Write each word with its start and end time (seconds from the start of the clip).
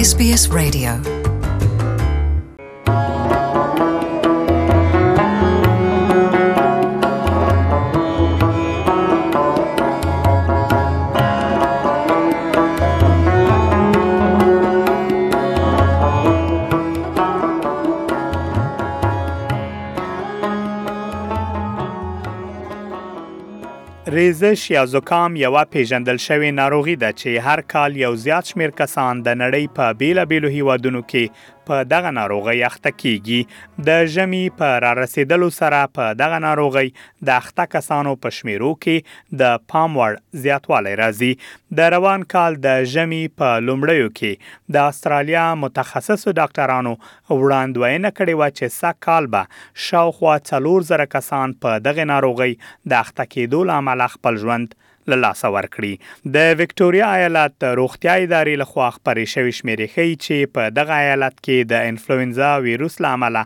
SBS 0.00 0.48
Radio 0.48 1.19
ریزش 24.10 24.70
یا 24.70 24.86
زکام 24.86 25.36
یو 25.36 25.64
پیژندل 25.64 26.16
شوی 26.16 26.50
ناروغي 26.52 26.96
ده 26.96 27.12
چې 27.12 27.26
هر 27.28 27.60
کال 27.60 27.96
یو 27.96 28.14
زیات 28.16 28.44
شمیر 28.44 28.70
کسان 28.70 29.22
د 29.22 29.28
نړۍ 29.34 29.66
په 29.76 29.92
بیلابېلو 29.92 30.48
هیوادونو 30.48 31.02
کې 31.02 31.24
په 31.70 31.84
دغه 31.94 32.10
ناروغي 32.20 32.58
اخته 32.68 32.90
کیږي 33.00 33.40
د 33.88 33.90
ژمي 34.14 34.44
په 34.60 34.68
را 34.84 34.92
رسیدلو 35.02 35.48
سره 35.60 35.80
په 35.98 36.04
دغه 36.22 36.38
ناروغي 36.46 36.88
د 37.26 37.28
اخته 37.42 37.64
کسانو 37.74 38.12
په 38.24 38.28
شمیرو 38.38 38.70
کې 38.84 38.96
د 39.42 39.60
پام 39.74 39.92
وړ 40.00 40.16
زیاتوالی 40.46 40.94
راځي 41.02 41.32
د 41.80 41.92
روان 41.96 42.26
کال 42.34 42.58
د 42.66 42.82
ژمي 42.94 43.22
په 43.42 43.48
لومړیو 43.68 44.08
کې 44.18 44.32
د 44.78 44.90
استرالیا 44.94 45.46
متخصصو 45.62 46.36
ډاکټرانو 46.40 46.92
وړاندوینه 47.40 48.10
کړې 48.18 48.34
و 48.40 48.52
چې 48.58 48.76
سا 48.80 48.92
کال 49.08 49.30
به 49.34 49.82
شاوخوا 49.88 50.34
3000 50.52 51.08
کسان 51.16 51.48
په 51.64 51.80
دغه 51.88 52.04
ناروغي 52.14 52.52
د 52.90 52.92
اخته 53.02 53.24
کېدو 53.34 53.66
لامل 53.72 54.06
خپل 54.18 54.40
ژوند 54.44 54.80
له 55.08 55.16
لاسه 55.24 55.48
ورکړي 55.56 55.92
د 56.34 56.36
وکټوريا 56.60 57.08
ایالت 57.18 57.64
روغتیا 57.80 58.14
ادارې 58.24 58.54
له 58.62 58.66
خوا 58.72 58.88
خبرې 58.96 59.26
شوې 59.34 59.52
شمیرې 59.58 59.86
ښیي 59.94 60.14
چې 60.24 60.36
په 60.54 60.62
دغه 60.78 60.94
ایالت 61.04 61.36
کې 61.44 61.56
د 61.72 61.88
انفلوئنزا 61.92 62.50
وایروس 62.66 63.00
لامل 63.04 63.36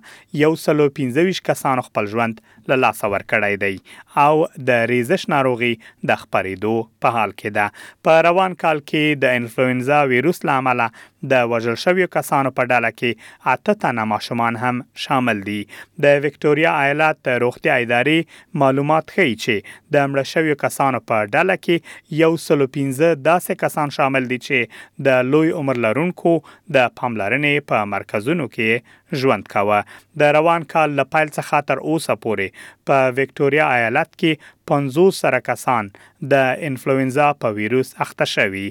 یو 0.45 0.53
سلو 0.65 0.89
15 1.01 1.43
کسان 1.51 1.85
خپل 1.89 2.05
ژوند 2.15 2.41
له 2.73 2.77
لاسه 2.83 3.11
ورکړی 3.15 3.61
دی 3.65 3.97
او 4.27 4.45
د 4.71 4.85
ریزش 4.91 5.25
ناروغي 5.35 5.73
د 6.11 6.21
خپرېدو 6.23 6.75
په 7.05 7.17
حال 7.19 7.35
کې 7.41 7.59
ده 7.59 8.07
په 8.09 8.23
روان 8.27 8.57
کال 8.63 8.81
کې 8.85 9.21
د 9.25 9.37
انفلوئنزا 9.41 10.01
وایروس 10.13 10.41
لامل 10.51 10.85
د 11.33 11.45
وژل 11.51 11.77
شویو 11.83 12.09
کسانو 12.15 12.51
په 12.59 12.69
ډله 12.71 12.97
کې 12.97 13.53
اته 13.55 13.77
تنه 13.85 14.05
ماشومان 14.15 14.59
هم 14.63 14.83
شامل 15.05 15.43
دي 15.51 15.59
د 16.07 16.19
وکټوريا 16.25 16.75
ایالت 16.87 17.33
روغتي 17.45 17.73
ادارې 17.77 18.43
معلومات 18.65 19.15
ښیي 19.15 19.39
چې 19.45 19.79
د 19.97 20.11
مړ 20.11 20.31
شویو 20.35 20.59
کسانو 20.65 21.03
په 21.13 21.23
ډله 21.27 21.61
کې 21.65 22.21
یو 22.23 22.33
سلو 22.47 22.71
15 22.79 23.23
داسې 23.29 23.63
کسان 23.65 23.97
شامل 23.99 24.29
دي 24.35 24.41
چې 24.49 25.07
د 25.09 25.31
لوی 25.33 25.55
عمر 25.63 25.81
لرونکو 25.87 26.35
د 26.79 26.93
پاملرنې 27.01 27.69
په 27.73 27.89
مرکزونو 27.95 28.51
کې 28.59 29.01
ژوند 29.23 29.51
کاوه 29.55 29.81
د 30.23 30.33
روان 30.39 30.65
کال 30.73 30.95
لپاره 31.01 31.35
څخه 31.39 31.63
تر 31.73 31.83
اوسه 31.89 32.15
پورې 32.27 32.54
په 32.87 32.97
وکټوريا 33.19 33.65
ایالت 33.77 34.11
کې 34.21 34.33
50 34.69 35.11
سره 35.11 35.41
کسان 35.49 35.91
د 36.31 36.55
انفلوئنزا 36.67 37.27
په 37.45 37.49
ویروس 37.59 37.95
اخته 38.05 38.25
شوي 38.35 38.65